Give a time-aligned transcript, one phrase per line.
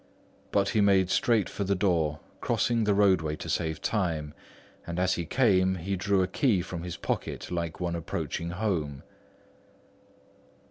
[0.51, 4.33] But he made straight for the door, crossing the roadway to save time;
[4.87, 9.03] and as he came, he drew a key from his pocket like one approaching home.